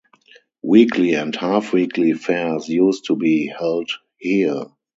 [0.63, 4.63] Weekly and half-weekly fairs used to be held here.